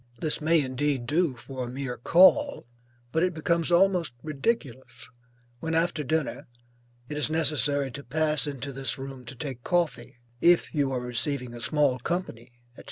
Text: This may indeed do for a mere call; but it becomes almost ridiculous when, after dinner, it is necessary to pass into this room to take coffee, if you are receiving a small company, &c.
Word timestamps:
This 0.19 0.41
may 0.41 0.59
indeed 0.59 1.05
do 1.05 1.35
for 1.35 1.63
a 1.63 1.69
mere 1.69 1.95
call; 1.95 2.65
but 3.11 3.21
it 3.21 3.35
becomes 3.35 3.71
almost 3.71 4.13
ridiculous 4.23 5.11
when, 5.59 5.75
after 5.75 6.03
dinner, 6.03 6.47
it 7.07 7.17
is 7.17 7.29
necessary 7.29 7.91
to 7.91 8.03
pass 8.03 8.47
into 8.47 8.73
this 8.73 8.97
room 8.97 9.25
to 9.25 9.35
take 9.35 9.63
coffee, 9.63 10.17
if 10.41 10.73
you 10.73 10.91
are 10.91 10.99
receiving 11.01 11.53
a 11.53 11.61
small 11.61 11.99
company, 11.99 12.51
&c. 12.73 12.79